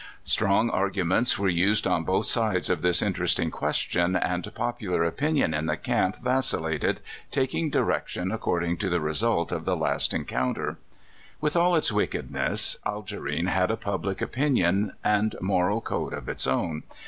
[0.23, 4.31] Strong arguments were used on both sides of this interesting ques (95) 96 CALIFORNIA SKETCHES.
[4.31, 9.65] tion, and popular opinion in the camp vacillated, taking direction according to the result of
[9.65, 10.79] the last encounter.
[11.39, 16.81] With all its wickedness, Algerine had a public opinion and moral code of its own.